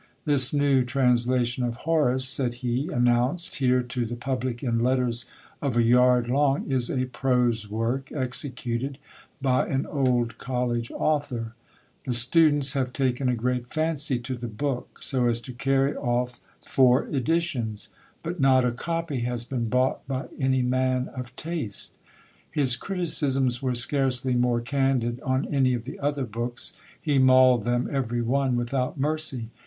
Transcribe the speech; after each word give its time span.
This 0.25 0.51
new 0.51 0.83
translation 0.83 1.63
of 1.63 1.75
Horace, 1.85 2.27
said 2.27 2.55
he, 2.65 2.87
announced 2.87 3.57
here 3.57 3.83
to 3.83 4.03
the 4.03 4.15
public 4.15 4.63
in 4.63 4.79
letters 4.79 5.25
of 5.61 5.77
a 5.77 5.83
yard 5.83 6.27
long, 6.27 6.67
is 6.67 6.89
a 6.89 7.05
prose 7.05 7.69
work, 7.69 8.11
executed 8.11 8.97
by 9.43 9.67
an 9.67 9.85
old 9.85 10.39
college 10.39 10.89
author. 10.91 11.53
The 12.05 12.15
students 12.15 12.73
have 12.73 12.91
taken 12.91 13.29
a 13.29 13.35
great 13.35 13.67
fancy 13.67 14.17
to 14.17 14.35
the 14.35 14.47
book; 14.47 15.03
so 15.03 15.27
as 15.27 15.39
to 15.41 15.53
carry 15.53 15.95
off 15.95 16.39
four 16.65 17.05
editions. 17.09 17.89
But 18.23 18.39
not 18.39 18.65
a 18.65 18.71
copy 18.71 19.19
has 19.19 19.45
been 19.45 19.69
bought 19.69 20.07
by 20.07 20.29
any 20.39 20.63
man 20.63 21.09
of 21.09 21.35
taste! 21.35 21.93
His 22.49 22.75
criticisms 22.75 23.61
were 23.61 23.75
scarcely 23.75 24.33
more 24.33 24.61
candid 24.61 25.19
on 25.21 25.45
any 25.53 25.75
of 25.75 25.83
the 25.83 25.99
other 25.99 26.25
books; 26.25 26.73
he 26.99 27.19
mauled 27.19 27.65
them 27.65 27.87
every 27.91 28.23
one 28.23 28.55
without 28.55 28.99
mercy. 28.99 29.49